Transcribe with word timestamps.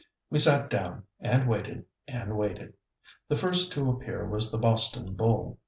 We 0.31 0.39
sat 0.39 0.67
down, 0.71 1.03
and 1.19 1.47
waited 1.47 1.85
and 2.07 2.35
waited. 2.35 2.73
The 3.27 3.35
first 3.35 3.71
to 3.73 3.91
appear 3.91 4.27
was 4.27 4.49
the 4.49 4.57
Boston 4.57 5.13
bull. 5.13 5.59